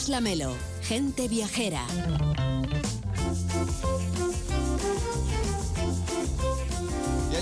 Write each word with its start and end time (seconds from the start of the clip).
Tomás 0.00 0.08
Lamelo, 0.08 0.56
gente 0.82 1.28
viajera. 1.28 1.84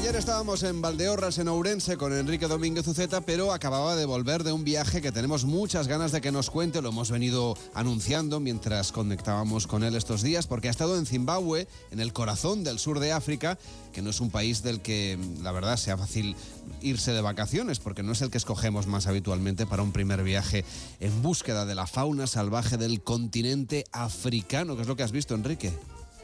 Ayer 0.09 0.21
estábamos 0.21 0.63
en 0.63 0.81
Valdeorras, 0.81 1.37
en 1.37 1.49
Ourense, 1.49 1.99
con 1.99 2.15
Enrique 2.15 2.47
Domínguez 2.47 2.87
Uceta, 2.89 3.21
pero 3.21 3.53
acababa 3.53 3.95
de 3.95 4.07
volver 4.07 4.43
de 4.43 4.53
un 4.53 4.65
viaje 4.65 5.03
que 5.03 5.13
tenemos 5.13 5.45
muchas 5.45 5.87
ganas 5.87 6.13
de 6.13 6.23
que 6.23 6.33
nos 6.33 6.49
cuente. 6.49 6.81
Lo 6.81 6.89
hemos 6.89 7.11
venido 7.11 7.59
anunciando 7.75 8.41
mientras 8.41 8.91
conectábamos 8.91 9.67
con 9.67 9.85
él 9.85 9.95
estos 9.95 10.23
días, 10.23 10.47
porque 10.47 10.69
ha 10.69 10.71
estado 10.71 10.97
en 10.97 11.05
Zimbabue, 11.05 11.69
en 11.91 12.01
el 12.01 12.15
corazón 12.15 12.65
del 12.65 12.79
sur 12.79 13.01
de 13.01 13.13
África, 13.13 13.59
que 13.93 14.01
no 14.01 14.09
es 14.09 14.21
un 14.23 14.31
país 14.31 14.63
del 14.63 14.81
que, 14.81 15.19
la 15.43 15.53
verdad, 15.53 15.77
sea 15.77 15.99
fácil 15.99 16.37
irse 16.81 17.13
de 17.13 17.21
vacaciones, 17.21 17.79
porque 17.79 18.03
no 18.03 18.13
es 18.13 18.23
el 18.23 18.31
que 18.31 18.39
escogemos 18.39 18.87
más 18.87 19.09
habitualmente 19.09 19.67
para 19.67 19.83
un 19.83 19.93
primer 19.93 20.23
viaje 20.23 20.65
en 21.01 21.21
búsqueda 21.21 21.67
de 21.67 21.75
la 21.75 21.87
fauna 21.87 22.27
salvaje 22.27 22.79
del 22.79 23.03
continente 23.03 23.85
africano, 23.93 24.75
que 24.75 24.83
es 24.83 24.89
lo 24.89 24.97
que 24.97 25.03
has 25.03 25.13
visto, 25.13 25.35
Enrique. 25.35 25.71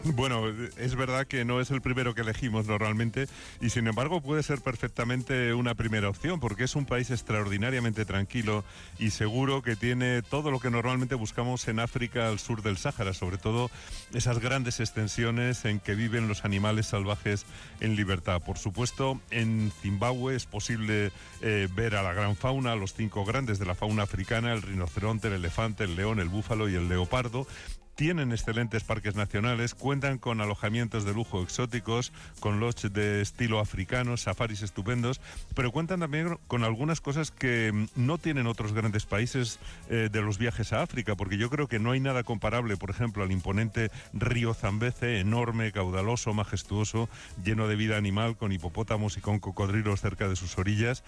Bueno, 0.14 0.48
es 0.76 0.94
verdad 0.94 1.26
que 1.26 1.44
no 1.44 1.60
es 1.60 1.70
el 1.70 1.80
primero 1.80 2.14
que 2.14 2.20
elegimos 2.20 2.66
normalmente 2.66 3.26
y 3.60 3.70
sin 3.70 3.86
embargo 3.86 4.20
puede 4.20 4.42
ser 4.42 4.60
perfectamente 4.60 5.54
una 5.54 5.74
primera 5.74 6.08
opción 6.08 6.40
porque 6.40 6.64
es 6.64 6.76
un 6.76 6.84
país 6.84 7.10
extraordinariamente 7.10 8.04
tranquilo 8.04 8.64
y 8.98 9.10
seguro 9.10 9.62
que 9.62 9.76
tiene 9.76 10.22
todo 10.22 10.50
lo 10.50 10.60
que 10.60 10.70
normalmente 10.70 11.14
buscamos 11.14 11.66
en 11.68 11.80
África 11.80 12.28
al 12.28 12.38
sur 12.38 12.62
del 12.62 12.76
Sáhara, 12.76 13.14
sobre 13.14 13.38
todo 13.38 13.70
esas 14.12 14.40
grandes 14.40 14.80
extensiones 14.80 15.64
en 15.64 15.80
que 15.80 15.95
viven 15.95 16.28
los 16.28 16.45
animales 16.45 16.86
salvajes 16.86 17.46
en 17.80 17.96
libertad. 17.96 18.42
Por 18.42 18.59
supuesto, 18.59 19.20
en 19.30 19.73
Zimbabue 19.82 20.36
es 20.36 20.46
posible 20.46 21.12
eh, 21.40 21.68
ver 21.74 21.96
a 21.96 22.02
la 22.02 22.12
gran 22.12 22.36
fauna, 22.36 22.76
los 22.76 22.95
cinco 22.95 23.24
grandes 23.24 23.59
de 23.59 23.66
la 23.66 23.74
fauna 23.74 24.02
africana, 24.02 24.52
el 24.52 24.62
rinoceronte, 24.62 25.28
el 25.28 25.34
elefante, 25.34 25.84
el 25.84 25.96
león, 25.96 26.20
el 26.20 26.29
búfalo 26.29 26.68
y 26.68 26.74
el 26.74 26.88
leopardo 26.88 27.46
tienen 27.95 28.32
excelentes 28.32 28.84
parques 28.84 29.14
nacionales, 29.14 29.74
cuentan 29.74 30.18
con 30.18 30.40
alojamientos 30.40 31.04
de 31.04 31.14
lujo 31.14 31.42
exóticos, 31.42 32.12
con 32.40 32.60
lodge 32.60 32.88
de 32.90 33.20
estilo 33.20 33.60
africano, 33.60 34.16
safaris 34.16 34.62
estupendos, 34.62 35.20
pero 35.54 35.73
cuentan 35.73 36.01
también 36.01 36.38
con 36.48 36.64
algunas 36.64 37.01
cosas 37.01 37.30
que 37.30 37.73
mm, 37.73 37.86
no 37.96 38.18
tienen 38.18 38.46
otros 38.46 38.73
grandes 38.73 39.06
países 39.06 39.59
eh, 39.88 40.09
de 40.10 40.23
los 40.23 40.38
viajes 40.38 40.73
a 40.73 40.82
África, 40.82 41.14
porque 41.14 41.38
yo 41.38 41.51
creo 41.51 41.68
que 41.68 41.78
no 41.78 41.92
hay 41.92 42.01
nada 42.01 42.23
comparable, 42.23 42.76
por 42.76 42.90
ejemplo, 42.90 43.23
al 43.23 43.32
imponente 43.32 43.90
río 44.12 44.54
Zambeze, 44.54 45.20
enorme, 45.20 45.73
caudaloso, 45.73 46.34
majestuoso, 46.34 47.08
lleno 47.45 47.68
de 47.68 47.76
vida 47.76 47.96
animal, 47.96 48.36
con 48.36 48.52
hipopótamos 48.52 49.16
y 49.16 49.20
con 49.20 49.38
cocodrilos 49.38 50.01
cerca 50.01 50.29
de 50.29 50.36
sus 50.36 50.58
orillas 50.58 51.04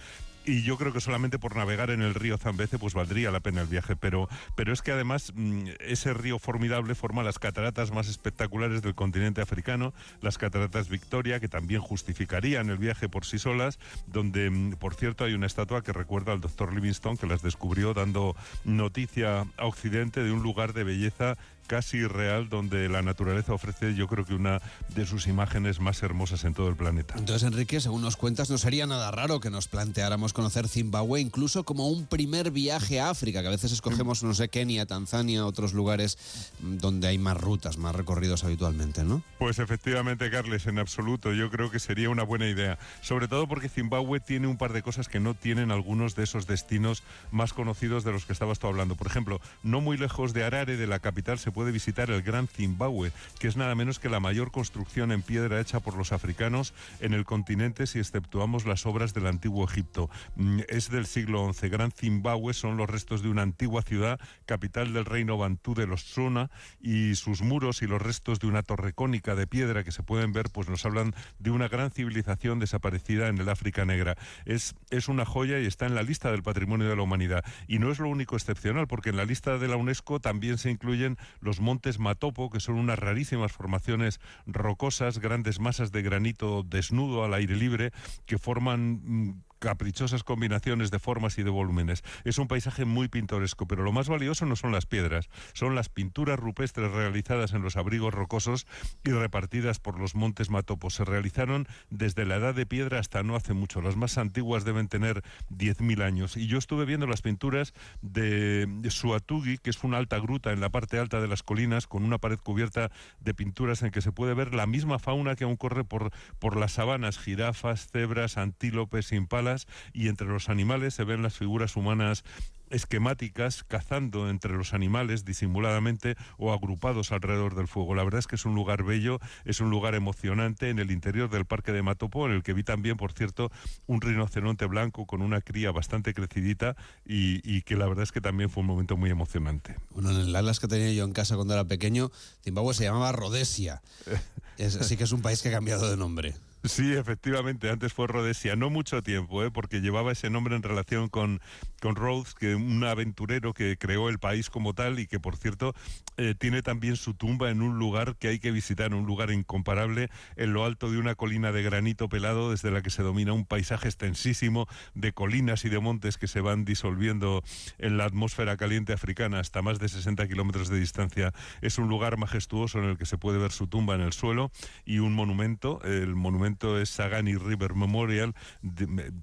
y 0.47 0.63
yo 0.63 0.77
creo 0.77 0.93
que 0.93 1.01
solamente 1.01 1.39
por 1.39 1.55
navegar 1.55 1.91
en 1.91 2.01
el 2.01 2.15
río 2.15 2.37
Zambeze 2.37 2.79
pues 2.79 2.93
valdría 2.93 3.31
la 3.31 3.41
pena 3.41 3.61
el 3.61 3.67
viaje, 3.67 3.95
pero, 3.95 4.29
pero 4.55 4.71
es 4.71 4.81
que 4.81 4.91
además 4.93 5.33
mm, 5.35 5.67
ese 5.81 6.13
río 6.13 6.39
formidable 6.39 6.95
forma 6.95 7.21
las 7.21 7.37
cataratas 7.37 7.91
más 7.91 8.07
espectaculares 8.07 8.81
del 8.81 8.95
continente 8.95 9.41
africano, 9.41 9.93
las 10.21 10.37
cataratas 10.37 10.87
Victoria, 10.87 11.39
que 11.39 11.49
también 11.49 11.81
justificarían 11.81 12.69
el 12.69 12.77
viaje 12.77 13.09
por 13.09 13.25
sí 13.25 13.39
solas, 13.39 13.77
donde, 14.07 14.49
mm, 14.49 14.75
por 14.75 14.95
cierto, 14.95 15.25
hay 15.25 15.33
una 15.33 15.47
estatua 15.47 15.83
que 15.83 15.91
recuerda 15.91 16.31
al 16.31 16.41
doctor 16.41 16.73
Livingstone, 16.73 17.17
que 17.17 17.27
las 17.27 17.41
descubrió 17.41 17.93
dando 17.93 18.35
noticia 18.63 19.45
a 19.57 19.65
Occidente 19.65 20.23
de 20.23 20.31
un 20.31 20.41
lugar 20.41 20.73
de 20.73 20.85
belleza 20.85 21.37
casi 21.67 22.05
real 22.07 22.49
donde 22.49 22.89
la 22.89 23.01
naturaleza 23.01 23.53
ofrece 23.53 23.93
yo 23.93 24.07
creo 24.07 24.25
que 24.25 24.33
una 24.33 24.61
de 24.95 25.05
sus 25.05 25.27
imágenes 25.27 25.79
más 25.79 26.01
hermosas 26.01 26.43
en 26.45 26.53
todo 26.53 26.69
el 26.69 26.75
planeta. 26.75 27.15
Entonces, 27.17 27.43
Enrique, 27.43 27.79
según 27.79 28.01
nos 28.01 28.17
cuentas, 28.17 28.49
no 28.49 28.57
sería 28.57 28.87
nada 28.87 29.11
raro 29.11 29.39
que 29.39 29.49
nos 29.49 29.67
planteáramos 29.67 30.33
conocer 30.33 30.67
Zimbabue 30.67 31.19
incluso 31.19 31.63
como 31.63 31.89
un 31.89 32.07
primer 32.07 32.51
viaje 32.51 32.99
a 32.99 33.09
África, 33.09 33.41
que 33.41 33.47
a 33.47 33.51
veces 33.51 33.71
escogemos, 33.71 34.23
no 34.23 34.33
sé, 34.33 34.49
Kenia, 34.49 34.85
Tanzania, 34.85 35.45
otros 35.45 35.73
lugares 35.73 36.17
mm, 36.61 36.77
donde 36.77 37.07
hay 37.07 37.17
más 37.17 37.37
rutas, 37.37 37.77
más 37.77 37.95
recorridos 37.95 38.43
habitualmente, 38.43 39.03
¿no? 39.03 39.21
Pues 39.37 39.59
efectivamente, 39.59 40.29
Carles, 40.31 40.67
en 40.67 40.79
absoluto, 40.79 41.33
yo 41.33 41.51
creo 41.51 41.69
que 41.69 41.79
sería 41.79 42.09
una 42.09 42.23
buena 42.23 42.47
idea, 42.47 42.79
sobre 43.01 43.27
todo 43.27 43.47
porque 43.47 43.69
Zimbabue 43.69 44.19
tiene 44.19 44.47
un 44.47 44.57
par 44.57 44.73
de 44.73 44.81
cosas 44.81 45.07
que 45.07 45.19
no 45.19 45.33
tienen 45.33 45.71
algunos 45.71 46.15
de 46.15 46.23
esos 46.23 46.47
destinos 46.47 47.03
más 47.31 47.53
conocidos 47.53 48.03
de 48.03 48.11
los 48.11 48.25
que 48.25 48.33
estabas 48.33 48.59
tú 48.59 48.67
hablando. 48.67 48.95
Por 48.95 49.07
ejemplo, 49.07 49.41
no 49.63 49.81
muy 49.81 49.97
lejos 49.97 50.33
de 50.33 50.43
Harare, 50.43 50.77
de 50.77 50.87
la 50.87 50.99
capital, 50.99 51.39
se 51.39 51.51
puede 51.57 51.71
visitar 51.71 52.11
el 52.11 52.21
Gran 52.21 52.47
Zimbabue, 52.47 53.11
que 53.39 53.47
es 53.47 53.57
nada 53.57 53.73
menos 53.73 53.97
que 53.97 54.09
la 54.09 54.19
mayor 54.19 54.51
construcción 54.51 55.11
en 55.11 55.23
piedra 55.23 55.59
hecha 55.59 55.79
por 55.79 55.97
los 55.97 56.11
africanos 56.11 56.71
en 56.99 57.15
el 57.15 57.25
continente 57.25 57.87
si 57.87 57.97
exceptuamos 57.97 58.67
las 58.67 58.85
obras 58.85 59.15
del 59.15 59.25
antiguo 59.25 59.65
Egipto. 59.65 60.07
Mm, 60.35 60.59
es 60.69 60.91
del 60.91 61.07
siglo 61.07 61.51
XI. 61.51 61.69
Gran 61.69 61.91
Zimbabue 61.91 62.53
son 62.53 62.77
los 62.77 62.87
restos 62.87 63.23
de 63.23 63.29
una 63.29 63.41
antigua 63.41 63.81
ciudad, 63.81 64.19
capital 64.45 64.93
del 64.93 65.05
reino 65.05 65.35
Bantú 65.35 65.73
de 65.73 65.87
los 65.87 66.01
Suna, 66.03 66.51
y 66.79 67.15
sus 67.15 67.41
muros 67.41 67.81
y 67.81 67.87
los 67.87 68.03
restos 68.03 68.39
de 68.39 68.45
una 68.45 68.61
torre 68.61 68.93
cónica 68.93 69.33
de 69.33 69.47
piedra 69.47 69.83
que 69.83 69.91
se 69.91 70.03
pueden 70.03 70.33
ver, 70.33 70.51
pues 70.51 70.69
nos 70.69 70.85
hablan 70.85 71.15
de 71.39 71.49
una 71.49 71.69
gran 71.69 71.89
civilización 71.89 72.59
desaparecida 72.59 73.29
en 73.29 73.39
el 73.39 73.49
África 73.49 73.83
Negra. 73.83 74.15
Es, 74.45 74.75
es 74.91 75.07
una 75.07 75.25
joya 75.25 75.59
y 75.59 75.65
está 75.65 75.87
en 75.87 75.95
la 75.95 76.03
lista 76.03 76.29
del 76.29 76.43
patrimonio 76.43 76.87
de 76.87 76.95
la 76.95 77.01
humanidad. 77.01 77.43
Y 77.67 77.79
no 77.79 77.91
es 77.91 77.97
lo 77.97 78.09
único 78.09 78.35
excepcional, 78.35 78.85
porque 78.85 79.09
en 79.09 79.17
la 79.17 79.25
lista 79.25 79.57
de 79.57 79.67
la 79.67 79.75
UNESCO 79.75 80.19
también 80.19 80.59
se 80.59 80.69
incluyen 80.69 81.17
los 81.47 81.61
montes 81.61 81.97
Matopo, 81.97 82.49
que 82.49 82.59
son 82.59 82.75
unas 82.75 82.99
rarísimas 82.99 83.53
formaciones 83.53 84.19
rocosas, 84.45 85.19
grandes 85.19 85.61
masas 85.61 85.93
de 85.93 86.01
granito 86.01 86.61
desnudo 86.63 87.23
al 87.23 87.33
aire 87.33 87.55
libre, 87.55 87.93
que 88.25 88.37
forman 88.37 88.99
mm, 89.01 89.43
caprichosas 89.59 90.23
combinaciones 90.23 90.91
de 90.91 90.99
formas 90.99 91.37
y 91.37 91.43
de 91.43 91.49
volúmenes. 91.49 92.03
Es 92.23 92.37
un 92.37 92.47
paisaje 92.47 92.85
muy 92.85 93.07
pintoresco, 93.07 93.67
pero 93.67 93.83
lo 93.83 93.91
más 93.91 94.09
valioso 94.09 94.45
no 94.45 94.55
son 94.55 94.71
las 94.71 94.85
piedras, 94.85 95.29
son 95.53 95.75
las 95.75 95.89
pinturas 95.89 96.39
rupestres 96.39 96.91
realizadas 96.91 97.53
en 97.53 97.61
los 97.61 97.77
abrigos 97.77 98.13
rocosos 98.13 98.67
y 99.03 99.11
repartidas 99.11 99.79
por 99.79 99.99
los 99.99 100.15
montes 100.15 100.49
Matopos. 100.49 100.95
Se 100.95 101.05
realizaron 101.05 101.67
desde 101.89 102.25
la 102.25 102.35
edad 102.35 102.55
de 102.55 102.65
piedra 102.65 102.99
hasta 102.99 103.23
no 103.23 103.35
hace 103.35 103.53
mucho. 103.53 103.81
Las 103.81 103.95
más 103.95 104.17
antiguas 104.17 104.65
deben 104.65 104.87
tener 104.87 105.23
10.000 105.49 106.03
años. 106.03 106.37
Y 106.37 106.47
yo 106.47 106.57
estuve 106.57 106.85
viendo 106.85 107.07
las 107.07 107.21
pinturas 107.21 107.73
de 108.01 108.67
Suatugi, 108.89 109.57
que 109.57 109.69
es 109.69 109.83
una 109.83 109.97
alta 109.97 110.19
gruta 110.19 110.51
en 110.51 110.61
la 110.61 110.69
parte 110.69 110.99
alta 110.99 111.21
de 111.21 111.27
las 111.27 111.43
colinas, 111.43 111.87
con 111.87 112.03
una 112.03 112.17
pared 112.17 112.39
cubierta 112.39 112.91
de 113.19 113.33
pinturas 113.33 113.81
en 113.83 113.91
que 113.91 114.01
se 114.01 114.11
puede 114.11 114.33
ver 114.33 114.53
la 114.53 114.67
misma 114.67 114.99
fauna 114.99 115.35
que 115.35 115.43
aún 115.43 115.55
corre 115.55 115.83
por, 115.83 116.11
por 116.39 116.57
las 116.57 116.73
sabanas, 116.73 117.17
jirafas, 117.19 117.87
cebras, 117.91 118.37
antílopes, 118.37 119.11
impalas, 119.11 119.46
y 119.93 120.07
entre 120.07 120.27
los 120.27 120.49
animales 120.49 120.93
se 120.93 121.03
ven 121.03 121.23
las 121.23 121.37
figuras 121.37 121.75
humanas 121.75 122.23
esquemáticas 122.69 123.63
cazando 123.63 124.29
entre 124.29 124.53
los 124.53 124.73
animales 124.73 125.25
disimuladamente 125.25 126.15
o 126.37 126.53
agrupados 126.53 127.11
alrededor 127.11 127.55
del 127.55 127.67
fuego. 127.67 127.95
La 127.95 128.03
verdad 128.03 128.19
es 128.19 128.27
que 128.27 128.35
es 128.35 128.45
un 128.45 128.55
lugar 128.55 128.83
bello, 128.83 129.19
es 129.45 129.59
un 129.61 129.69
lugar 129.69 129.95
emocionante 129.95 130.69
en 130.69 130.79
el 130.79 130.91
interior 130.91 131.29
del 131.29 131.45
parque 131.45 131.71
de 131.71 131.81
Matopo, 131.81 132.25
en 132.25 132.33
el 132.33 132.43
que 132.43 132.53
vi 132.53 132.63
también, 132.63 132.97
por 132.97 133.13
cierto, 133.13 133.51
un 133.85 134.01
rinoceronte 134.01 134.65
blanco 134.65 135.05
con 135.05 135.21
una 135.21 135.41
cría 135.41 135.71
bastante 135.71 136.13
crecidita 136.13 136.75
y, 137.05 137.61
que 137.61 137.75
la 137.75 137.87
verdad 137.87 138.03
es 138.03 138.11
que 138.11 138.21
también 138.21 138.49
fue 138.49 138.61
un 138.61 138.67
momento 138.67 138.97
muy 138.97 139.09
emocionante. 139.09 139.75
Bueno, 139.91 140.11
en 140.11 140.17
el 140.17 140.35
Atlas 140.35 140.59
que 140.59 140.67
tenía 140.67 140.91
yo 140.93 141.03
en 141.03 141.13
casa 141.13 141.35
cuando 141.35 141.53
era 141.53 141.65
pequeño, 141.65 142.11
Zimbabue 142.43 142.73
se 142.73 142.83
llamaba 142.83 143.11
Rhodesia. 143.11 143.81
así 144.59 144.97
que 144.97 145.03
es 145.03 145.11
un 145.11 145.21
país 145.21 145.41
que 145.41 145.49
ha 145.49 145.51
cambiado 145.51 145.89
de 145.89 145.97
nombre. 145.97 146.35
Sí, 146.63 146.93
efectivamente, 146.93 147.69
antes 147.69 147.93
fue 147.93 148.07
Rhodesia, 148.07 148.55
no 148.55 148.69
mucho 148.69 149.03
tiempo, 149.03 149.43
¿eh? 149.43 149.51
porque 149.51 149.79
llevaba 149.79 150.11
ese 150.11 150.29
nombre 150.29 150.55
en 150.55 150.63
relación 150.63 151.07
con, 151.07 151.39
con 151.81 151.95
Rhodes, 151.95 152.33
que 152.33 152.55
un 152.55 152.83
aventurero 152.83 153.53
que 153.53 153.77
creó 153.77 154.09
el 154.09 154.17
país 154.17 154.49
como 154.49 154.73
tal 154.73 154.99
y 154.99 155.05
que, 155.05 155.19
por 155.19 155.37
cierto, 155.37 155.75
eh, 156.17 156.33
tiene 156.37 156.63
también 156.63 156.95
su 156.95 157.13
tumba 157.13 157.51
en 157.51 157.61
un 157.61 157.77
lugar 157.77 158.15
que 158.17 158.29
hay 158.29 158.39
que 158.39 158.51
visitar, 158.51 158.93
un 158.95 159.05
lugar 159.05 159.31
incomparable, 159.31 160.09
en 160.35 160.53
lo 160.53 160.65
alto 160.65 160.91
de 160.91 160.97
una 160.97 161.13
colina 161.13 161.51
de 161.51 161.61
granito 161.61 162.09
pelado, 162.09 162.49
desde 162.49 162.71
la 162.71 162.81
que 162.81 162.89
se 162.89 163.03
domina 163.03 163.33
un 163.33 163.45
paisaje 163.45 163.87
extensísimo 163.87 164.67
de 164.95 165.13
colinas 165.13 165.63
y 165.63 165.69
de 165.69 165.79
montes 165.79 166.17
que 166.17 166.27
se 166.27 166.41
van 166.41 166.65
disolviendo 166.65 167.43
en 167.77 167.97
la 167.97 168.05
atmósfera 168.05 168.57
caliente 168.57 168.93
africana 168.93 169.39
hasta 169.39 169.61
más 169.61 169.77
de 169.77 169.89
60 169.89 170.27
kilómetros 170.27 170.69
de 170.69 170.79
distancia. 170.79 171.33
Es 171.61 171.77
un 171.77 171.87
lugar 171.87 172.17
majestuoso 172.17 172.79
en 172.79 172.85
el 172.85 172.97
que 172.97 173.05
se 173.05 173.19
puede 173.19 173.37
ver 173.37 173.51
su 173.51 173.67
tumba 173.67 173.93
en 173.93 174.01
el 174.01 174.11
suelo 174.11 174.51
y 174.85 174.99
un 174.99 175.13
monumento, 175.13 175.81
el 175.83 176.15
monumento 176.15 176.46
es 176.79 176.89
Sagani 176.89 177.35
River 177.35 177.75
Memorial, 177.75 178.33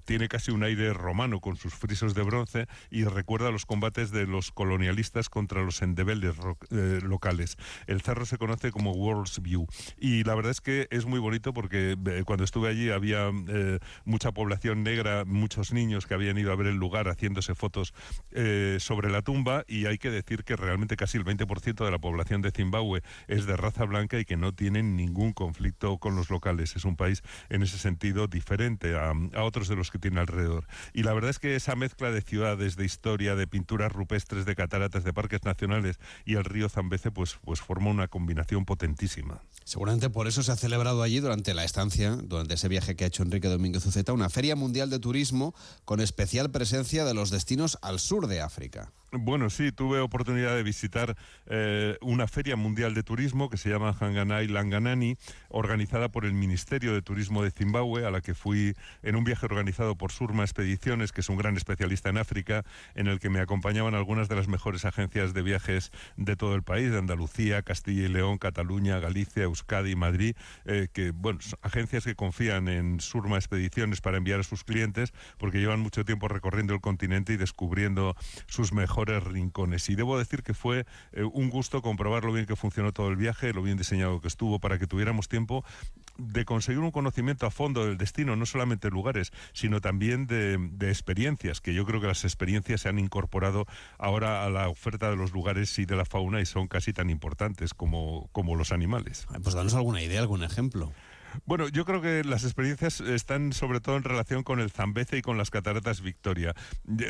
tiene 0.05 0.27
casi 0.27 0.51
un 0.51 0.63
aire 0.63 0.93
romano 0.93 1.39
con 1.39 1.55
sus 1.55 1.73
frisos 1.73 2.13
de 2.13 2.21
bronce 2.21 2.67
y 2.91 3.03
recuerda 3.05 3.51
los 3.51 3.65
combates 3.65 4.11
de 4.11 4.27
los 4.27 4.51
colonialistas 4.51 5.29
contra 5.29 5.63
los 5.63 5.81
endebeldes 5.81 6.35
eh, 6.69 6.99
locales. 7.01 7.57
El 7.87 8.01
cerro 8.01 8.25
se 8.25 8.37
conoce 8.37 8.71
como 8.71 8.91
World's 8.91 9.41
View 9.41 9.65
y 9.97 10.23
la 10.23 10.35
verdad 10.35 10.51
es 10.51 10.61
que 10.61 10.87
es 10.91 11.05
muy 11.05 11.19
bonito 11.19 11.53
porque 11.53 11.97
eh, 12.05 12.23
cuando 12.25 12.43
estuve 12.43 12.69
allí 12.69 12.91
había 12.91 13.31
eh, 13.47 13.79
mucha 14.03 14.31
población 14.31 14.83
negra, 14.83 15.25
muchos 15.25 15.73
niños 15.73 16.05
que 16.05 16.13
habían 16.13 16.37
ido 16.37 16.51
a 16.51 16.55
ver 16.55 16.67
el 16.67 16.75
lugar 16.75 17.07
haciéndose 17.07 17.55
fotos 17.55 17.93
sobre 18.79 19.09
la 19.09 19.21
tumba 19.21 19.63
y 19.67 19.85
hay 19.85 19.97
que 19.97 20.11
decir 20.11 20.43
que 20.43 20.55
realmente 20.55 20.95
casi 20.95 21.17
el 21.17 21.25
20% 21.25 21.85
de 21.85 21.91
la 21.91 21.99
población 21.99 22.41
de 22.41 22.51
Zimbabue 22.51 23.01
es 23.27 23.45
de 23.45 23.57
raza 23.57 23.85
blanca 23.85 24.19
y 24.19 24.25
que 24.25 24.37
no 24.37 24.53
tienen 24.53 24.95
ningún 24.95 25.33
conflicto 25.33 25.97
con 25.97 26.15
los 26.15 26.29
locales. 26.29 26.75
Es 26.75 26.85
un 26.85 26.95
país 26.95 27.14
en 27.49 27.61
ese 27.61 27.77
sentido 27.77 28.27
diferente 28.27 28.95
a, 28.97 29.13
otros 29.43 29.67
de 29.67 29.75
los 29.75 29.91
que 29.91 29.99
tiene 29.99 30.19
alrededor. 30.19 30.67
Y 30.93 31.03
la 31.03 31.13
verdad 31.13 31.29
es 31.29 31.39
que 31.39 31.55
esa 31.55 31.75
mezcla 31.75 32.11
de 32.11 32.21
ciudades, 32.21 32.75
de 32.75 32.85
historia, 32.85 33.35
de 33.35 33.47
pinturas 33.47 33.91
rupestres, 33.91 34.45
de 34.45 34.55
cataratas, 34.55 35.03
de 35.03 35.13
parques 35.13 35.43
nacionales 35.43 35.99
y 36.25 36.35
el 36.35 36.43
río 36.43 36.69
Zambeze, 36.69 37.11
pues, 37.11 37.37
pues 37.43 37.61
forma 37.61 37.89
una 37.89 38.07
combinación 38.07 38.65
potentísima. 38.65 39.41
Seguramente 39.63 40.09
por 40.09 40.27
eso 40.27 40.43
se 40.43 40.51
ha 40.51 40.55
celebrado 40.55 41.01
allí 41.03 41.19
durante 41.19 41.53
la 41.53 41.63
estancia, 41.63 42.15
durante 42.15 42.55
ese 42.55 42.67
viaje 42.67 42.95
que 42.95 43.03
ha 43.03 43.07
hecho 43.07 43.23
Enrique 43.23 43.47
Domínguez 43.47 43.85
Uceta, 43.85 44.13
una 44.13 44.29
feria 44.29 44.55
mundial 44.55 44.89
de 44.89 44.99
turismo 44.99 45.55
con 45.85 46.01
especial 46.01 46.51
presencia 46.51 47.05
de 47.05 47.13
los 47.13 47.29
destinos 47.29 47.77
al 47.81 47.99
sur 47.99 48.27
de 48.27 48.41
África. 48.41 48.91
Bueno, 49.17 49.49
sí, 49.49 49.71
tuve 49.71 49.99
oportunidad 49.99 50.55
de 50.55 50.63
visitar 50.63 51.15
eh, 51.45 51.97
una 52.01 52.27
feria 52.27 52.55
mundial 52.55 52.93
de 52.93 53.03
turismo 53.03 53.49
que 53.49 53.57
se 53.57 53.69
llama 53.69 53.95
Hanganai 53.97 54.47
Langanani, 54.47 55.17
organizada 55.49 56.09
por 56.09 56.25
el 56.25 56.33
Ministerio 56.33 56.93
de 56.93 57.01
Turismo 57.01 57.43
de 57.43 57.51
Zimbabue, 57.51 58.05
a 58.05 58.11
la 58.11 58.21
que 58.21 58.33
fui 58.33 58.75
en 59.03 59.15
un 59.15 59.23
viaje 59.23 59.45
organizado 59.45 59.95
por 59.95 60.11
Surma 60.11 60.43
Expediciones, 60.43 61.11
que 61.11 61.21
es 61.21 61.29
un 61.29 61.37
gran 61.37 61.55
especialista 61.55 62.09
en 62.09 62.17
África, 62.17 62.63
en 62.93 63.07
el 63.07 63.19
que 63.19 63.29
me 63.29 63.39
acompañaban 63.39 63.95
algunas 63.95 64.27
de 64.27 64.35
las 64.35 64.47
mejores 64.47 64.83
agencias 64.83 65.33
de 65.33 65.41
viajes 65.41 65.91
de 66.17 66.35
todo 66.35 66.55
el 66.55 66.63
país, 66.63 66.91
de 66.91 66.97
Andalucía, 66.97 67.61
Castilla 67.61 68.05
y 68.05 68.09
León, 68.09 68.37
Cataluña, 68.37 68.99
Galicia, 68.99 69.43
Euskadi 69.43 69.95
Madrid, 69.95 70.35
eh, 70.65 70.89
que, 70.91 71.11
bueno, 71.11 71.39
agencias 71.61 72.03
que 72.03 72.15
confían 72.15 72.67
en 72.67 72.99
Surma 72.99 73.37
Expediciones 73.37 74.01
para 74.01 74.17
enviar 74.17 74.41
a 74.41 74.43
sus 74.43 74.63
clientes, 74.63 75.13
porque 75.37 75.59
llevan 75.59 75.79
mucho 75.79 76.03
tiempo 76.03 76.27
recorriendo 76.27 76.73
el 76.73 76.81
continente 76.81 77.33
y 77.33 77.37
descubriendo 77.37 78.15
sus 78.47 78.73
rincones. 79.05 79.89
Y 79.89 79.95
debo 79.95 80.17
decir 80.17 80.43
que 80.43 80.53
fue 80.53 80.85
eh, 81.11 81.23
un 81.23 81.49
gusto 81.49 81.81
comprobar 81.81 82.23
lo 82.23 82.33
bien 82.33 82.45
que 82.45 82.55
funcionó 82.55 82.91
todo 82.91 83.09
el 83.09 83.15
viaje, 83.15 83.53
lo 83.53 83.61
bien 83.61 83.77
diseñado 83.77 84.21
que 84.21 84.27
estuvo, 84.27 84.59
para 84.59 84.79
que 84.79 84.87
tuviéramos 84.87 85.27
tiempo 85.27 85.63
de 86.17 86.45
conseguir 86.45 86.79
un 86.79 86.91
conocimiento 86.91 87.45
a 87.45 87.51
fondo 87.51 87.85
del 87.85 87.97
destino, 87.97 88.35
no 88.35 88.45
solamente 88.45 88.87
de 88.87 88.91
lugares, 88.91 89.31
sino 89.53 89.81
también 89.81 90.27
de, 90.27 90.57
de, 90.57 90.89
experiencias, 90.89 91.59
que 91.59 91.73
yo 91.73 91.85
creo 91.85 91.99
que 91.99 92.07
las 92.07 92.23
experiencias 92.23 92.81
se 92.81 92.89
han 92.89 92.99
incorporado 92.99 93.65
ahora 93.97 94.45
a 94.45 94.49
la 94.49 94.69
oferta 94.69 95.09
de 95.09 95.17
los 95.17 95.33
lugares 95.33 95.77
y 95.77 95.85
de 95.85 95.95
la 95.95 96.05
fauna 96.05 96.41
y 96.41 96.45
son 96.45 96.67
casi 96.67 96.93
tan 96.93 97.09
importantes 97.09 97.73
como, 97.73 98.29
como 98.31 98.55
los 98.55 98.71
animales. 98.71 99.27
Pues 99.43 99.55
danos 99.55 99.73
alguna 99.73 100.01
idea, 100.01 100.21
algún 100.21 100.43
ejemplo. 100.43 100.93
Bueno, 101.45 101.67
yo 101.67 101.85
creo 101.85 102.01
que 102.01 102.23
las 102.23 102.43
experiencias 102.43 103.01
están 103.01 103.51
sobre 103.51 103.79
todo 103.79 103.97
en 103.97 104.03
relación 104.03 104.43
con 104.43 104.59
el 104.59 104.71
Zambeze 104.71 105.17
y 105.17 105.21
con 105.21 105.37
las 105.37 105.51
cataratas 105.51 106.01
Victoria. 106.01 106.53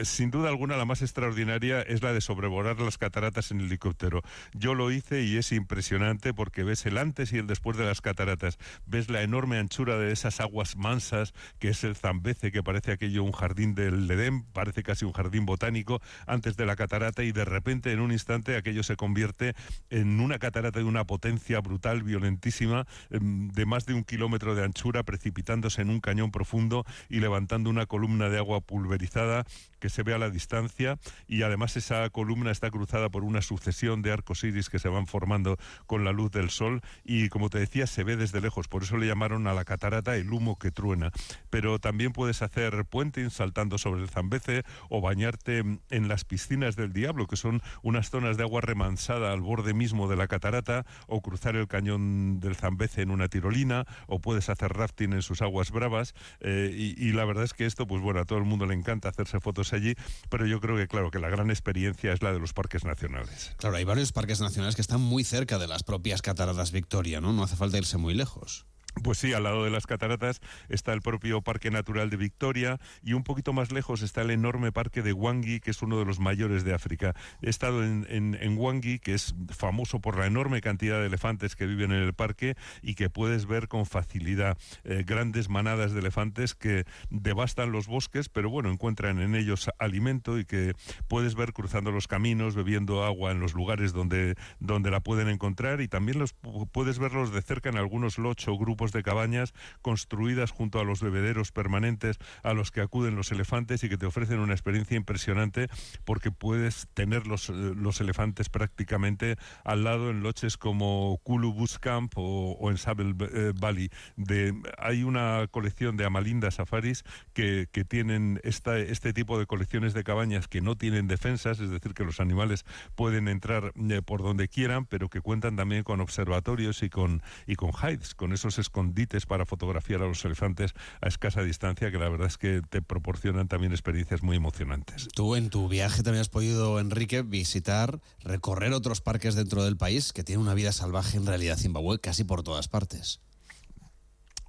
Sin 0.04 0.31
duda 0.31 0.50
alguna, 0.50 0.77
la 0.77 0.86
más 0.86 1.01
extraordinaria 1.01 1.81
es 1.81 2.01
la 2.01 2.13
de 2.13 2.22
sobrevolar 2.22 2.80
las 2.80 2.98
cataratas 2.98 3.51
en 3.51 3.62
helicóptero. 3.62 4.22
Yo 4.54 4.74
lo 4.74 4.92
hice 4.92 5.24
y 5.24 5.38
es 5.38 5.51
impresionante 5.51 6.33
porque 6.33 6.63
ves 6.63 6.86
el 6.86 6.98
antes 6.98 7.31
y 7.33 7.38
el 7.38 7.48
después 7.48 7.77
de 7.77 7.86
las 7.86 8.01
cataratas. 8.01 8.57
Ves 8.86 9.10
la 9.10 9.22
enorme 9.22 9.57
anchura 9.57 9.98
de 9.98 10.12
esas 10.12 10.39
aguas 10.39 10.75
mansas 10.75 11.33
que 11.60 11.69
es 11.69 11.83
el 11.83 11.95
Zambeze, 11.95 12.51
que 12.51 12.63
parece 12.63 12.92
aquello 12.92 13.24
un 13.24 13.31
jardín 13.31 13.75
del 13.75 14.10
Edén, 14.10 14.44
parece 14.44 14.83
casi 14.83 15.06
un 15.06 15.13
jardín 15.13 15.45
botánico 15.45 16.01
antes 16.25 16.57
de 16.57 16.66
la 16.66 16.75
catarata 16.75 17.24
y 17.24 17.31
de 17.31 17.45
repente 17.45 17.92
en 17.92 18.00
un 18.00 18.12
instante 18.12 18.57
aquello 18.57 18.83
se 18.83 18.95
convierte 18.95 19.56
en 19.89 20.19
una 20.19 20.39
catarata 20.39 20.80
de 20.80 20.86
una 20.86 21.06
potencia 21.06 21.60
brutal, 21.60 22.04
violentísima, 22.04 22.86
em, 23.10 23.50
de 23.50 23.66
más 23.66 23.86
de 23.86 23.94
un 23.94 24.04
kilómetro 24.04 24.14
kilómetro 24.15 24.56
de 24.56 24.63
anchura 24.63 25.03
precipitándose 25.03 25.81
en 25.81 25.89
un 25.89 26.00
cañón 26.00 26.31
profundo 26.31 26.85
y 27.09 27.19
levantando 27.19 27.69
una 27.69 27.85
columna 27.85 28.29
de 28.29 28.38
agua 28.38 28.62
pulverizada 28.62 29.44
que 29.81 29.89
se 29.89 30.03
ve 30.03 30.13
a 30.13 30.17
la 30.17 30.29
distancia. 30.29 30.97
Y 31.27 31.41
además 31.41 31.75
esa 31.75 32.09
columna 32.12 32.51
está 32.51 32.71
cruzada 32.71 33.09
por 33.09 33.25
una 33.25 33.41
sucesión 33.41 34.01
de 34.01 34.13
arcos 34.13 34.45
iris 34.45 34.69
que 34.69 34.79
se 34.79 34.88
van 34.88 35.06
formando 35.06 35.57
con 35.85 36.06
la 36.06 36.13
luz 36.13 36.31
del 36.31 36.50
sol. 36.50 36.81
Y 37.03 37.27
como 37.27 37.50
te 37.50 37.59
decía 37.59 37.88
se 37.88 38.06
ve 38.06 38.15
desde 38.15 38.39
lejos, 38.39 38.69
por 38.69 38.83
eso 38.83 38.95
le 38.95 39.06
llamaron 39.06 39.47
a 39.47 39.53
la 39.53 39.65
catarata 39.65 40.15
el 40.15 40.31
humo 40.31 40.57
que 40.57 40.71
truena. 40.71 41.12
Pero 41.50 41.77
también 41.77 42.13
puedes 42.13 42.41
hacer 42.41 42.85
puenting 42.85 43.31
saltando 43.31 43.77
sobre 43.77 44.01
el 44.01 44.09
Zambeze 44.09 44.63
o 44.89 45.01
bañarte 45.01 45.59
en 45.89 46.07
las 46.07 46.23
piscinas 46.23 46.77
del 46.77 46.94
Diablo, 46.94 47.27
que 47.27 47.35
son 47.35 47.62
unas 47.83 48.09
zonas 48.09 48.38
de 48.38 48.44
agua 48.44 48.62
remansada 48.62 49.33
al 49.33 49.41
borde 49.41 49.73
mismo 49.73 50.07
de 50.07 50.15
la 50.15 50.27
catarata, 50.27 50.85
o 51.07 51.21
cruzar 51.21 51.57
el 51.57 51.67
cañón 51.67 52.39
del 52.39 52.56
Zambeze 52.56 53.01
en 53.01 53.12
una 53.12 53.27
tirolina, 53.27 53.85
o 54.07 54.19
puedes 54.19 54.50
hacer 54.50 54.74
rafting 54.74 55.13
en 55.13 55.21
sus 55.21 55.42
aguas 55.42 55.71
bravas 55.71 56.13
eh, 56.39 56.71
y, 56.75 57.12
la 57.12 57.25
verdad 57.25 57.44
es 57.44 57.53
que 57.53 57.65
esto, 57.65 57.88
pues 57.88 58.01
bueno, 58.01 58.19
a 58.19 58.25
todo 58.25 58.39
el 58.39 58.45
mundo 58.45 58.65
le 58.65 58.74
encanta 58.74 59.09
hacerse 59.09 59.39
fotos 59.39 59.74
allí, 59.74 59.95
pero 60.30 60.45
yo 60.45 60.59
creo 60.59 60.75
que 60.75 60.88
claro, 60.88 61.12
que 61.12 61.19
la 61.19 61.30
gran 61.30 61.50
experiencia 61.50 62.12
es 62.12 62.21
la 62.21 62.33
de 62.33 62.39
los 62.39 62.53
parques 62.53 62.83
nacionales. 62.83 63.53
Claro, 63.57 63.77
hay 63.77 63.83
varios 63.83 64.12
parques 64.12 64.42
nacionales 64.42 64.75
que 64.75 64.81
están 64.81 65.01
muy 65.01 65.24
cerca 65.24 65.57
de 65.57 65.68
las 65.68 65.83
propias 65.83 66.21
cataratas 66.21 66.71
Victoria, 66.71 67.21
¿no? 67.21 67.33
No 67.33 67.44
hace 67.44 67.56
falta 67.56 67.77
irse 67.77 67.97
muy 67.97 68.13
lejos. 68.13 68.65
Pues 69.03 69.18
sí, 69.18 69.33
al 69.33 69.44
lado 69.44 69.63
de 69.63 69.69
las 69.69 69.86
cataratas 69.86 70.42
está 70.69 70.94
el 70.94 71.01
propio 71.01 71.42
Parque 71.42 71.69
Natural 71.69 72.09
de 72.09 72.18
Victoria 72.18 72.80
y 73.03 73.13
un 73.13 73.24
poquito 73.24 73.53
más 73.53 73.71
lejos 73.71 74.01
está 74.01 74.21
el 74.21 74.31
enorme 74.31 74.71
Parque 74.71 75.01
de 75.01 75.13
Wangi, 75.13 75.59
que 75.59 75.71
es 75.71 75.81
uno 75.81 76.00
de 76.00 76.06
los 76.06 76.19
mayores 76.19 76.63
de 76.63 76.74
África. 76.74 77.13
He 77.42 77.50
estado 77.50 77.83
en, 77.83 78.06
en, 78.09 78.57
Wangi, 78.57 79.00
que 79.00 79.13
es 79.13 79.36
famoso 79.50 80.00
por 80.00 80.18
la 80.18 80.25
enorme 80.25 80.62
cantidad 80.62 81.00
de 81.00 81.07
elefantes 81.07 81.56
que 81.56 81.65
viven 81.65 81.92
en 81.92 82.01
el 82.01 82.13
parque 82.13 82.56
y 82.81 82.95
que 82.95 83.09
puedes 83.09 83.45
ver 83.45 83.68
con 83.68 83.86
facilidad 83.86 84.57
eh, 84.83 85.03
grandes 85.06 85.50
manadas 85.50 85.91
de 85.91 86.00
elefantes 86.00 86.56
que 86.56 86.86
devastan 87.09 87.71
los 87.71 87.88
bosques, 87.88 88.30
pero 88.30 88.50
bueno, 88.50 88.71
encuentran 88.71 89.19
en 89.19 89.36
ellos 89.36 89.69
alimento 89.77 90.39
y 90.39 90.45
que 90.45 90.74
puedes 91.07 91.36
ver 91.36 91.53
cruzando 91.53 91.91
los 91.91 92.07
caminos, 92.07 92.56
bebiendo 92.56 93.03
agua 93.03 93.31
en 93.31 93.39
los 93.39 93.53
lugares 93.53 93.94
donde, 93.94 94.36
donde 94.59 94.89
la 94.89 95.01
pueden 95.01 95.27
encontrar 95.27 95.81
y 95.81 95.88
también 95.88 96.18
los 96.18 96.33
puedes 96.71 96.98
verlos 96.98 97.33
de 97.33 97.41
cerca 97.41 97.69
en 97.69 97.77
algunos 97.77 98.18
loch 98.18 98.48
o 98.48 98.56
de 98.92 99.04
cabañas 99.04 99.54
construidas 99.82 100.52
junto 100.52 100.80
a 100.80 100.84
los 100.84 101.02
bebederos 101.02 101.52
permanentes 101.52 102.18
a 102.44 102.54
los 102.54 102.72
que 102.72 102.82
acuden 102.82 103.16
los 103.16 103.32
elefantes 103.32 103.84
y 103.84 103.90
que 103.90 103.98
te 103.98 104.06
ofrecen 104.06 104.40
una 104.40 104.54
experiencia 104.54 104.98
impresionante 104.98 105.68
porque 106.04 106.32
puedes 106.32 106.88
tener 106.94 107.28
los, 107.28 107.50
eh, 107.50 107.54
los 107.54 108.02
elefantes 108.02 108.50
prácticamente 108.50 109.38
al 109.64 109.84
lado 109.84 110.10
en 110.10 110.22
loches 110.22 110.58
como 110.58 111.20
Kulu 111.24 111.54
Bush 111.54 111.78
Camp 111.80 112.14
o, 112.16 112.70
en 112.70 112.78
Sable 112.78 113.16
eh, 113.20 113.54
Valley. 113.56 113.90
De, 114.16 114.54
hay 114.78 115.04
una 115.04 115.48
colección 115.50 115.98
de 115.98 116.06
Amalinda 116.06 116.52
Safaris 116.52 117.04
que, 117.34 117.68
que 117.72 117.84
tienen 117.84 118.40
esta, 118.44 118.78
este 118.78 119.14
tipo 119.14 119.40
de 119.40 119.46
colecciones 119.46 119.94
de 119.94 120.04
cabañas 120.04 120.48
que 120.48 120.62
no 120.62 120.76
tienen 120.76 121.08
defensas, 121.08 121.60
es 121.60 121.70
decir, 121.70 121.94
que 121.94 122.04
los 122.04 122.20
animales 122.20 122.66
pueden 122.96 123.28
entrar 123.28 123.74
eh, 123.76 124.02
por 124.04 124.22
donde 124.22 124.48
quieran, 124.48 124.86
pero 124.86 125.10
que 125.10 125.22
cuentan 125.22 125.56
también 125.56 125.84
con 125.84 126.02
observatorios 126.02 126.84
y 126.84 126.90
con, 126.90 127.22
y 127.48 127.56
con 127.56 127.72
hides, 127.72 128.16
con 128.16 128.34
esos 128.34 128.58
escondites 128.75 129.25
para 129.25 129.45
fotografiar 129.45 130.01
a 130.01 130.06
los 130.06 130.25
elefantes 130.25 130.74
a 131.01 131.07
escasa 131.07 131.42
distancia, 131.42 131.92
que 131.92 131.98
la 131.98 132.10
verdad 132.10 132.27
es 132.27 132.38
que 132.38 132.62
te 132.69 132.81
proporcionan 132.81 133.48
también 133.48 133.72
experiencias 133.72 134.22
muy 134.22 134.36
emocionantes. 134.36 135.07
Tú 135.13 135.36
en 135.38 135.50
tu 135.50 135.69
viaje 135.69 136.04
también 136.04 136.19
has 136.19 136.29
podido, 136.29 136.77
Enrique, 136.82 137.22
visitar, 137.22 138.01
recorrer 138.20 138.74
otros 138.74 139.00
parques 139.00 139.36
dentro 139.36 139.63
del 139.63 139.77
país 139.77 140.12
que 140.12 140.25
tienen 140.25 140.41
una 140.41 140.53
vida 140.53 140.74
salvaje 140.74 141.15
en 141.15 141.25
realidad 141.25 141.58
Zimbabue 141.58 142.00
casi 142.00 142.25
por 142.25 142.44
todas 142.44 142.67
partes. 142.67 143.22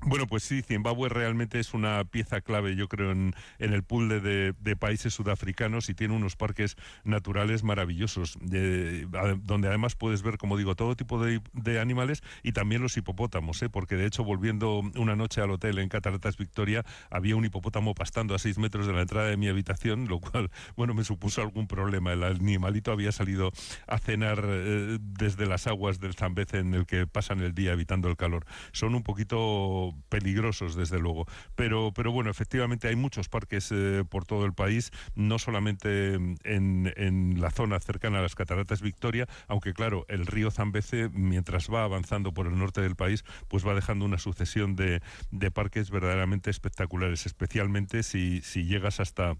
Bueno, 0.08 0.28
pues 0.28 0.44
sí, 0.44 0.62
Zimbabue 0.62 1.08
realmente 1.08 1.58
es 1.58 1.75
una 1.75 2.04
pieza 2.04 2.40
clave, 2.40 2.76
yo 2.76 2.86
creo, 2.86 3.10
en, 3.10 3.34
el 3.58 3.82
pool 3.82 4.08
de, 4.08 4.76
países 4.76 5.12
sudafricanos 5.12 5.88
y 5.88 5.94
tiene 5.94 6.14
unos 6.14 6.36
parques 6.36 6.76
naturales 7.02 7.64
maravillosos, 7.64 8.38
donde 8.40 9.66
además 9.66 9.96
puedes 9.96 10.22
ver, 10.22 10.38
como 10.38 10.56
digo, 10.56 10.76
todo 10.76 10.94
tipo 10.94 11.20
de, 11.20 11.80
animales 11.80 12.22
y 12.44 12.52
también 12.52 12.82
los 12.82 12.96
hipopótamos, 12.96 13.60
¿eh? 13.62 13.68
porque 13.68 13.96
de 13.96 14.06
hecho, 14.06 14.22
volviendo 14.22 14.78
una 14.94 15.16
noche 15.16 15.40
al 15.40 15.50
hotel 15.50 15.80
en 15.80 15.88
Cataratas 15.88 16.36
Victoria, 16.36 16.84
había 17.10 17.34
un 17.34 17.44
hipopótamo 17.44 17.92
pastando 17.92 18.36
a 18.36 18.38
seis 18.38 18.58
metros 18.58 18.86
de 18.86 18.92
la 18.92 19.02
entrada 19.02 19.26
de 19.26 19.36
mi 19.36 19.48
habitación, 19.48 20.06
lo 20.06 20.20
cual, 20.20 20.52
bueno, 20.76 20.94
me 20.94 21.02
supuso 21.02 21.42
algún 21.42 21.66
problema. 21.66 22.12
El 22.12 22.22
animalito 22.22 22.92
había 22.92 23.10
salido 23.10 23.50
a 23.88 23.98
cenar 23.98 24.44
eh, 24.46 24.98
desde 25.00 25.46
las 25.46 25.66
aguas 25.66 25.98
del 25.98 26.14
Zambeze 26.14 26.58
en 26.58 26.75
el 26.75 26.86
que 26.86 27.08
pasan 27.08 27.40
el 27.40 27.54
día 27.54 27.72
evitando 27.72 28.08
el 28.08 28.16
calor. 28.16 28.46
Son 28.70 28.94
un 28.94 29.02
poquito 29.02 29.96
peligrosos, 30.09 30.75
desde 30.76 30.99
luego. 30.99 31.26
Pero, 31.55 31.93
pero 31.95 32.12
bueno, 32.12 32.31
efectivamente 32.31 32.88
hay 32.88 32.97
muchos 32.97 33.29
parques 33.29 33.71
eh, 33.73 34.05
por 34.09 34.25
todo 34.25 34.45
el 34.45 34.55
país, 34.55 34.93
no 35.15 35.38
solamente 35.38 36.15
en, 36.15 36.37
en, 36.45 37.41
la 37.41 37.50
zona 37.50 37.81
cercana 37.81 38.19
a 38.19 38.23
las 38.23 38.35
cataratas 38.35 38.83
Victoria, 38.83 39.26
aunque 39.49 39.73
claro, 39.73 40.05
el 40.09 40.26
río 40.26 40.50
Zambeze, 40.50 41.09
mientras 41.11 41.69
va 41.73 41.85
avanzando 41.85 42.33
por 42.33 42.47
el 42.47 42.59
norte 42.59 42.81
del 42.81 42.97
país, 42.97 43.25
pues 43.49 43.67
va 43.67 43.75
dejando 43.75 44.05
una 44.05 44.19
sucesión 44.19 44.76
de, 44.76 45.03
de 45.31 45.50
parques 45.50 45.91
verdaderamente 45.91 46.50
espectaculares, 46.50 47.26
especialmente 47.26 48.03
si, 48.03 48.41
si 48.43 48.65
llegas 48.65 49.00
hasta 49.00 49.37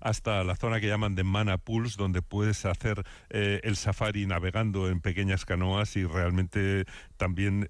hasta 0.00 0.44
la 0.44 0.56
zona 0.56 0.80
que 0.80 0.88
llaman 0.88 1.14
de 1.14 1.24
Mana 1.24 1.58
Pools, 1.58 1.96
donde 1.96 2.22
puedes 2.22 2.64
hacer 2.64 3.04
eh, 3.30 3.60
el 3.64 3.76
safari 3.76 4.26
navegando 4.26 4.88
en 4.88 5.00
pequeñas 5.00 5.44
canoas 5.44 5.96
y 5.96 6.04
realmente 6.04 6.84
también 7.16 7.68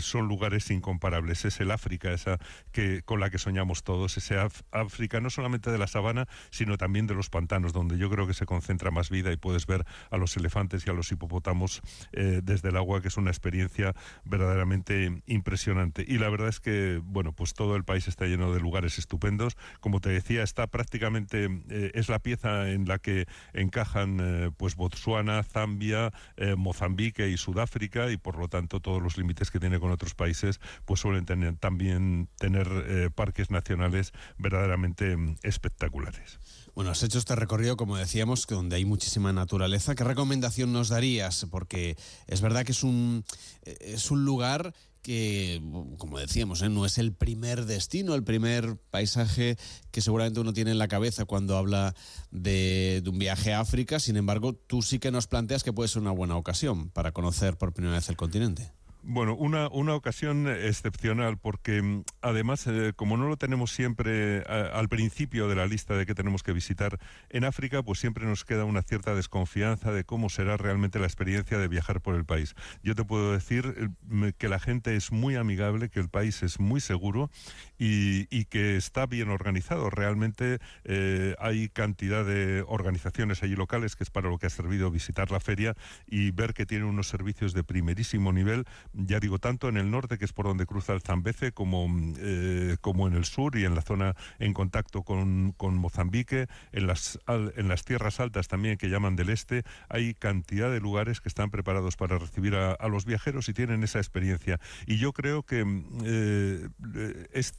son 0.00 0.28
lugares 0.28 0.70
incomparables. 0.70 1.44
Es 1.44 1.60
el 1.60 1.70
África 1.70 2.12
esa 2.12 2.38
que 2.72 3.02
con 3.02 3.20
la 3.20 3.30
que 3.30 3.38
soñamos 3.38 3.82
todos, 3.82 4.16
ese 4.16 4.36
África 4.70 5.20
no 5.20 5.30
solamente 5.30 5.70
de 5.70 5.78
la 5.78 5.86
sabana, 5.86 6.26
sino 6.50 6.76
también 6.76 7.06
de 7.06 7.14
los 7.14 7.30
pantanos, 7.30 7.72
donde 7.72 7.98
yo 7.98 8.10
creo 8.10 8.26
que 8.26 8.34
se 8.34 8.46
concentra 8.46 8.90
más 8.90 9.10
vida 9.10 9.32
y 9.32 9.36
puedes 9.36 9.66
ver 9.66 9.84
a 10.10 10.16
los 10.16 10.36
elefantes 10.36 10.86
y 10.86 10.90
a 10.90 10.92
los 10.92 11.10
hipopótamos 11.12 11.82
eh, 12.12 12.40
desde 12.42 12.68
el 12.68 12.76
agua, 12.76 13.00
que 13.00 13.08
es 13.08 13.16
una 13.16 13.30
experiencia 13.30 13.94
verdaderamente 14.24 15.22
impresionante. 15.26 16.04
Y 16.06 16.18
la 16.18 16.28
verdad 16.28 16.48
es 16.48 16.60
que, 16.60 17.00
bueno, 17.02 17.32
pues 17.32 17.54
todo 17.54 17.76
el 17.76 17.84
país 17.84 18.08
está 18.08 18.26
lleno 18.26 18.52
de 18.52 18.60
lugares 18.60 18.98
estupendos. 18.98 19.56
Como 19.80 20.00
te 20.00 20.10
decía, 20.10 20.42
está 20.42 20.66
prácticamente, 20.66 21.48
eh, 21.68 21.90
es 21.94 22.08
la 22.08 22.18
pieza 22.18 22.70
en 22.70 22.86
la 22.86 22.98
que 22.98 23.26
encajan 23.52 24.18
eh, 24.20 24.50
pues 24.56 24.76
Botsuana, 24.76 25.42
Zambia, 25.42 26.12
Mozambique 26.56 27.28
y 27.28 27.36
Sudáfrica, 27.36 28.10
y 28.10 28.16
por 28.16 28.38
lo 28.38 28.48
tanto 28.48 28.80
todos 28.80 29.02
los 29.02 29.18
límites 29.18 29.50
que 29.50 29.60
tiene 29.60 29.78
con 29.78 29.90
otros 29.90 30.14
países, 30.14 30.60
pues 30.84 31.00
suelen 31.00 31.26
tener, 31.26 31.56
también 31.56 32.28
tener 32.38 33.10
parques 33.14 33.50
nacionales 33.50 34.12
verdaderamente 34.38 35.16
mm, 35.16 35.36
espectaculares. 35.42 36.38
Bueno, 36.74 36.90
has 36.92 37.02
hecho 37.02 37.18
este 37.18 37.34
recorrido, 37.34 37.76
como 37.76 37.96
decíamos, 37.96 38.46
donde 38.46 38.76
hay 38.76 38.84
muchísima 38.84 39.32
naturaleza. 39.32 39.94
¿Qué 39.94 40.04
recomendación 40.04 40.72
nos 40.72 40.88
darías? 40.88 41.46
Porque 41.50 41.96
es 42.26 42.40
verdad 42.40 42.64
que 42.64 42.72
es 42.72 42.82
un, 42.82 43.24
es 43.62 44.10
un 44.10 44.24
lugar 44.24 44.72
que, 45.02 45.62
como 45.98 46.18
decíamos, 46.18 46.62
¿eh? 46.62 46.68
no 46.68 46.86
es 46.86 46.98
el 46.98 47.12
primer 47.12 47.64
destino, 47.66 48.14
el 48.14 48.24
primer 48.24 48.76
paisaje 48.90 49.56
que 49.90 50.00
seguramente 50.00 50.40
uno 50.40 50.52
tiene 50.52 50.70
en 50.70 50.78
la 50.78 50.88
cabeza 50.88 51.24
cuando 51.24 51.56
habla 51.56 51.94
de, 52.30 53.00
de, 53.02 53.10
un 53.10 53.18
viaje 53.18 53.52
a 53.52 53.60
África. 53.60 53.98
Sin 54.00 54.16
embargo, 54.16 54.54
tú 54.54 54.82
sí 54.82 54.98
que 54.98 55.10
nos 55.10 55.26
planteas 55.26 55.62
que 55.62 55.72
puede 55.72 55.88
ser 55.88 56.02
una 56.02 56.10
buena 56.10 56.36
ocasión 56.36 56.90
para 56.90 57.12
conocer 57.12 57.56
por 57.56 57.72
primera 57.72 57.96
vez 57.96 58.08
el 58.08 58.16
continente. 58.16 58.72
Bueno, 59.02 59.34
una, 59.34 59.68
una 59.68 59.94
ocasión 59.94 60.46
excepcional 60.46 61.38
porque 61.38 61.80
mm, 61.80 62.04
además, 62.20 62.66
eh, 62.66 62.92
como 62.94 63.16
no 63.16 63.28
lo 63.28 63.36
tenemos 63.38 63.72
siempre 63.72 64.42
al 64.42 64.88
principio 64.88 65.48
de 65.48 65.54
la 65.54 65.66
lista 65.66 65.96
de 65.96 66.04
que 66.04 66.14
tenemos 66.14 66.42
que 66.42 66.52
visitar 66.52 66.98
en 67.30 67.44
África, 67.44 67.82
pues 67.82 67.98
siempre 67.98 68.26
nos 68.26 68.44
queda 68.44 68.64
una 68.64 68.82
cierta 68.82 69.14
desconfianza 69.14 69.92
de 69.92 70.04
cómo 70.04 70.28
será 70.28 70.56
realmente 70.58 70.98
la 70.98 71.06
experiencia 71.06 71.56
de 71.56 71.68
viajar 71.68 72.02
por 72.02 72.14
el 72.14 72.26
país. 72.26 72.54
Yo 72.82 72.94
te 72.94 73.04
puedo 73.04 73.32
decir 73.32 73.94
eh, 74.12 74.32
que 74.36 74.48
la 74.48 74.58
gente 74.58 74.94
es 74.96 75.12
muy 75.12 75.36
amigable, 75.36 75.88
que 75.88 76.00
el 76.00 76.10
país 76.10 76.42
es 76.42 76.60
muy 76.60 76.80
seguro 76.80 77.30
y, 77.78 78.26
y 78.30 78.44
que 78.44 78.76
está 78.76 79.06
bien 79.06 79.30
organizado. 79.30 79.88
Realmente 79.88 80.58
eh, 80.84 81.36
hay 81.38 81.70
cantidad 81.70 82.24
de 82.24 82.64
organizaciones 82.66 83.42
allí 83.42 83.56
locales, 83.56 83.96
que 83.96 84.04
es 84.04 84.10
para 84.10 84.28
lo 84.28 84.38
que 84.38 84.46
ha 84.46 84.50
servido 84.50 84.90
visitar 84.90 85.30
la 85.30 85.40
feria 85.40 85.74
y 86.06 86.32
ver 86.32 86.52
que 86.52 86.66
tiene 86.66 86.84
unos 86.84 87.08
servicios 87.08 87.54
de 87.54 87.64
primerísimo 87.64 88.32
nivel 88.32 88.66
ya 88.92 89.20
digo, 89.20 89.38
tanto 89.38 89.68
en 89.68 89.76
el 89.76 89.90
norte, 89.90 90.18
que 90.18 90.24
es 90.24 90.32
por 90.32 90.46
donde 90.46 90.66
cruza 90.66 90.92
el 90.92 91.00
Zambeze, 91.00 91.52
como, 91.52 91.88
eh, 92.18 92.76
como 92.80 93.06
en 93.06 93.14
el 93.14 93.24
sur 93.24 93.56
y 93.56 93.64
en 93.64 93.74
la 93.74 93.82
zona 93.82 94.16
en 94.38 94.52
contacto 94.52 95.02
con, 95.02 95.52
con 95.56 95.76
Mozambique, 95.76 96.46
en 96.72 96.86
las, 96.86 97.18
en 97.28 97.68
las 97.68 97.84
tierras 97.84 98.20
altas 98.20 98.48
también 98.48 98.76
que 98.76 98.88
llaman 98.88 99.16
del 99.16 99.30
este, 99.30 99.64
hay 99.88 100.14
cantidad 100.14 100.70
de 100.70 100.80
lugares 100.80 101.20
que 101.20 101.28
están 101.28 101.50
preparados 101.50 101.96
para 101.96 102.18
recibir 102.18 102.54
a, 102.54 102.76
los 102.88 103.04
viajeros 103.04 103.48
y 103.48 103.52
tienen 103.52 103.84
esa 103.84 103.98
experiencia. 103.98 104.58
Y 104.86 104.98
yo 104.98 105.12
creo 105.12 105.44
que 105.44 105.64
eh, 106.04 106.68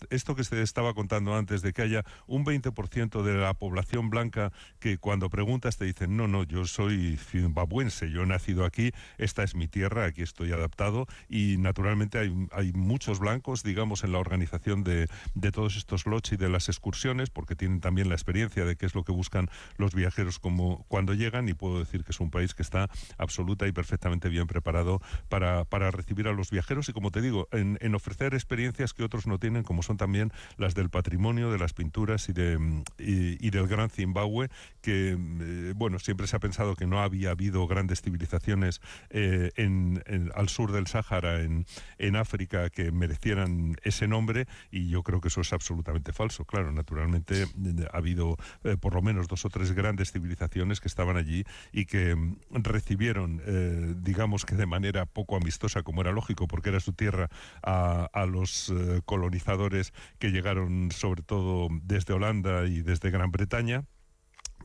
esto 0.09 0.35
que 0.35 0.43
se 0.43 0.61
estaba 0.61 0.93
contando 0.93 1.35
antes, 1.35 1.61
de 1.61 1.73
que 1.73 1.81
haya 1.81 2.03
un 2.27 2.45
20% 2.45 3.23
de 3.23 3.33
la 3.35 3.53
población 3.53 4.09
blanca 4.09 4.51
que 4.79 4.97
cuando 4.97 5.29
preguntas 5.29 5.77
te 5.77 5.85
dicen, 5.85 6.17
no, 6.17 6.27
no, 6.27 6.43
yo 6.43 6.65
soy 6.65 7.17
zimbabuense, 7.17 8.09
yo 8.11 8.23
he 8.23 8.25
nacido 8.25 8.65
aquí, 8.65 8.91
esta 9.17 9.43
es 9.43 9.55
mi 9.55 9.67
tierra, 9.67 10.05
aquí 10.05 10.21
estoy 10.21 10.51
adaptado 10.51 11.07
y 11.29 11.57
naturalmente 11.57 12.19
hay, 12.19 12.47
hay 12.51 12.73
muchos 12.73 13.19
blancos, 13.19 13.63
digamos, 13.63 14.03
en 14.03 14.11
la 14.11 14.19
organización 14.19 14.83
de, 14.83 15.07
de 15.35 15.51
todos 15.51 15.75
estos 15.77 16.05
lots 16.05 16.33
y 16.33 16.37
de 16.37 16.49
las 16.49 16.69
excursiones, 16.69 17.29
porque 17.29 17.55
tienen 17.55 17.81
también 17.81 18.09
la 18.09 18.15
experiencia 18.15 18.65
de 18.65 18.75
qué 18.75 18.85
es 18.85 18.95
lo 18.95 19.03
que 19.03 19.11
buscan 19.11 19.49
los 19.77 19.93
viajeros 19.93 20.39
como 20.39 20.85
cuando 20.87 21.13
llegan 21.13 21.49
y 21.49 21.53
puedo 21.53 21.79
decir 21.79 22.03
que 22.03 22.11
es 22.11 22.19
un 22.19 22.31
país 22.31 22.53
que 22.53 22.61
está 22.61 22.89
absoluta 23.17 23.67
y 23.67 23.71
perfectamente 23.71 24.29
bien 24.29 24.47
preparado 24.47 25.01
para, 25.29 25.65
para 25.65 25.91
recibir 25.91 26.27
a 26.27 26.33
los 26.33 26.49
viajeros. 26.51 26.89
Y 26.89 26.93
como 26.93 27.11
te 27.11 27.21
digo, 27.21 27.47
en, 27.51 27.77
en, 27.81 27.95
ofrecer 27.95 28.33
experiencias 28.33 28.93
que 28.93 29.03
otros 29.03 29.27
no 29.27 29.37
tienen, 29.37 29.63
como 29.63 29.83
son 29.83 29.97
también 29.97 30.31
las 30.57 30.75
del 30.75 30.89
patrimonio, 30.89 31.51
de 31.51 31.59
las 31.59 31.73
pinturas 31.73 32.29
y, 32.29 32.33
de, 32.33 32.83
y, 32.97 33.49
del 33.49 33.67
Gran 33.67 33.89
Zimbabue, 33.89 34.49
que 34.81 35.17
eh, 35.19 35.73
bueno, 35.75 35.99
siempre 35.99 36.27
se 36.27 36.35
ha 36.35 36.39
pensado 36.39 36.75
que 36.75 36.87
no 36.87 37.01
había 37.01 37.31
habido 37.31 37.67
grandes 37.67 38.01
civilizaciones 38.01 38.81
eh, 39.09 39.51
en, 39.55 40.01
al 40.35 40.49
sur 40.49 40.71
del 40.71 40.87
Sáhara 40.87 41.10
en, 41.19 41.65
en 41.97 42.15
África 42.15 42.69
que 42.69 42.91
merecieran 42.91 43.75
ese 43.83 44.07
nombre 44.07 44.47
y 44.71 44.89
yo 44.89 45.03
creo 45.03 45.21
que 45.21 45.27
eso 45.27 45.41
es 45.41 45.53
absolutamente 45.53 46.13
falso. 46.13 46.45
Claro, 46.45 46.71
naturalmente 46.71 47.45
ha 47.91 47.97
habido 47.97 48.37
eh, 48.63 48.77
por 48.77 48.95
lo 48.95 49.01
menos 49.01 49.27
dos 49.27 49.45
o 49.45 49.49
tres 49.49 49.73
grandes 49.73 50.11
civilizaciones 50.11 50.79
que 50.79 50.87
estaban 50.87 51.17
allí 51.17 51.43
y 51.71 51.85
que 51.85 52.15
mm, 52.15 52.37
recibieron, 52.63 53.41
eh, 53.45 53.93
digamos 53.97 54.45
que 54.45 54.55
de 54.55 54.65
manera 54.65 55.05
poco 55.05 55.35
amistosa, 55.35 55.83
como 55.83 56.01
era 56.01 56.11
lógico, 56.11 56.47
porque 56.47 56.69
era 56.69 56.79
su 56.79 56.93
tierra, 56.93 57.29
a, 57.61 58.09
a 58.13 58.25
los 58.25 58.69
eh, 58.69 59.01
colonizadores 59.05 59.93
que 60.19 60.31
llegaron 60.31 60.91
sobre 60.91 61.23
todo 61.23 61.67
desde 61.83 62.13
Holanda 62.13 62.65
y 62.65 62.81
desde 62.81 63.11
Gran 63.11 63.31
Bretaña. 63.31 63.85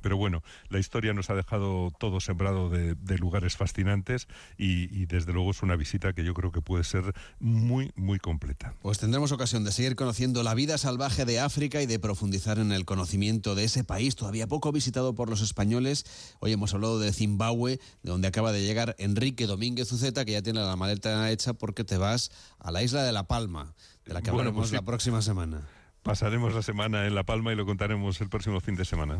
Pero 0.06 0.18
bueno, 0.18 0.44
la 0.68 0.78
historia 0.78 1.12
nos 1.14 1.30
ha 1.30 1.34
dejado 1.34 1.90
todo 1.98 2.20
sembrado 2.20 2.70
de, 2.70 3.18
lugares 3.18 3.56
fascinantes 3.56 4.28
y, 4.56 5.04
desde 5.06 5.32
luego 5.32 5.50
es 5.50 5.64
una 5.64 5.74
visita 5.74 6.12
que 6.12 6.22
yo 6.22 6.32
creo 6.32 6.52
que 6.52 6.62
puede 6.62 6.84
ser 6.84 7.12
muy, 7.40 7.90
muy 7.96 8.20
completa. 8.20 8.72
Pues 8.82 8.98
tendremos 9.00 9.32
ocasión 9.32 9.64
de 9.64 9.72
seguir 9.72 9.96
conociendo 9.96 10.44
la 10.44 10.54
vida 10.54 10.78
salvaje 10.78 11.24
de 11.24 11.40
África 11.40 11.82
y 11.82 11.86
de 11.86 11.98
profundizar 11.98 12.60
en 12.60 12.70
el 12.70 12.84
conocimiento 12.84 13.56
de 13.56 13.64
ese 13.64 13.82
país 13.82 14.14
todavía 14.14 14.46
poco 14.46 14.70
visitado 14.70 15.16
por 15.16 15.28
los 15.28 15.40
españoles. 15.40 16.06
Hoy 16.38 16.52
hemos 16.52 16.72
hablado 16.72 17.00
de 17.00 17.12
Zimbabue, 17.12 17.80
de 18.04 18.10
donde 18.12 18.28
acaba 18.28 18.52
de 18.52 18.62
llegar 18.62 18.94
Enrique 19.00 19.48
Domínguez 19.48 19.90
Uceta, 19.90 20.24
que 20.24 20.30
ya 20.30 20.42
tiene 20.42 20.60
la 20.60 20.76
maleta 20.76 21.32
hecha 21.32 21.54
porque 21.54 21.82
te 21.82 21.96
vas 21.96 22.30
a 22.60 22.70
la 22.70 22.84
isla 22.84 23.02
de 23.02 23.10
La 23.10 23.26
Palma, 23.26 23.74
de 24.04 24.14
la 24.14 24.22
que 24.22 24.30
hablaremos 24.30 24.68
pues 24.68 24.72
la 24.72 24.82
próxima 24.82 25.20
semana. 25.20 25.66
Pasaremos 26.06 26.54
la 26.54 26.62
semana 26.62 27.08
en 27.08 27.16
La 27.16 27.24
Palma 27.24 27.52
y 27.52 27.56
lo 27.56 27.66
contaremos 27.66 28.20
el 28.20 28.28
próximo 28.28 28.60
fin 28.60 28.76
de 28.76 28.84
semana. 28.84 29.14